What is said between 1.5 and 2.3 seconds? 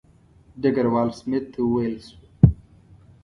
ته وویل شو.